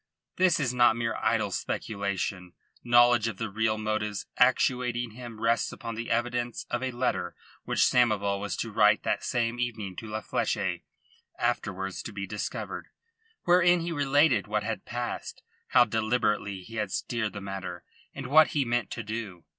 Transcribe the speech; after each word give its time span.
This 0.37 0.59
is 0.59 0.73
not 0.73 0.95
mere 0.95 1.15
idle 1.17 1.51
speculation. 1.51 2.53
Knowledge 2.83 3.27
of 3.27 3.37
the 3.37 3.51
real 3.51 3.77
motives 3.77 4.25
actuating 4.39 5.11
him 5.11 5.39
rests 5.39 5.71
upon 5.71 5.93
the 5.93 6.09
evidence 6.09 6.65
of 6.71 6.81
a 6.81 6.89
letter 6.89 7.35
which 7.65 7.81
Samoval 7.85 8.39
was 8.39 8.57
to 8.57 8.71
write 8.71 9.03
that 9.03 9.23
same 9.23 9.59
evening 9.59 9.95
to 9.97 10.07
La 10.07 10.21
Fleche 10.21 10.81
afterwards 11.37 12.01
to 12.01 12.11
be 12.11 12.25
discovered 12.25 12.87
wherein 13.43 13.81
he 13.81 13.91
related 13.91 14.47
what 14.47 14.63
had 14.63 14.85
passed, 14.85 15.43
how 15.67 15.85
deliberately 15.85 16.61
he 16.63 16.77
had 16.77 16.91
steered 16.91 17.33
the 17.33 17.39
matter, 17.39 17.83
and 18.11 18.25
what 18.25 18.47
he 18.47 18.65
meant 18.65 18.89
to 18.89 19.03
do. 19.03 19.45